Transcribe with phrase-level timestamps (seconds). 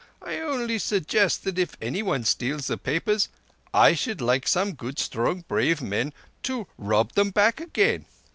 [0.23, 3.29] I only suggest that if anyone steals the papers
[3.71, 8.05] I should like some good strong, brave men to rob them back again.